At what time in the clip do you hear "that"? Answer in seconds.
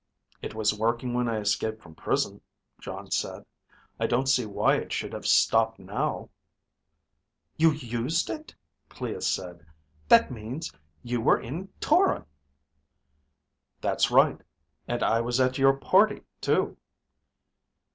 10.07-10.31